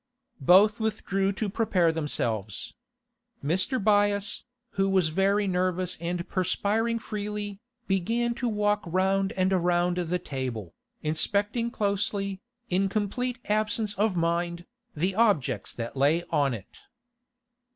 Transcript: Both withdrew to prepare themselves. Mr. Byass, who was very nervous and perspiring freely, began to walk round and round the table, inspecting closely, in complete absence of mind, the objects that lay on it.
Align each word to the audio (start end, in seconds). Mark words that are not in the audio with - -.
Both 0.41 0.79
withdrew 0.79 1.31
to 1.33 1.47
prepare 1.47 1.91
themselves. 1.91 2.73
Mr. 3.43 3.77
Byass, 3.79 4.45
who 4.71 4.89
was 4.89 5.09
very 5.09 5.45
nervous 5.45 5.95
and 6.01 6.27
perspiring 6.27 6.97
freely, 6.97 7.59
began 7.87 8.33
to 8.33 8.49
walk 8.49 8.81
round 8.87 9.31
and 9.33 9.51
round 9.53 9.97
the 9.97 10.17
table, 10.17 10.73
inspecting 11.03 11.69
closely, 11.69 12.41
in 12.67 12.89
complete 12.89 13.37
absence 13.45 13.93
of 13.93 14.15
mind, 14.15 14.65
the 14.95 15.13
objects 15.13 15.71
that 15.75 15.95
lay 15.95 16.23
on 16.31 16.55
it. 16.55 16.79